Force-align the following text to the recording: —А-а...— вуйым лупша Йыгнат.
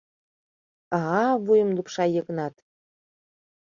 —А-а...— 0.97 1.21
вуйым 1.45 1.69
лупша 1.75 2.05
Йыгнат. 2.13 2.55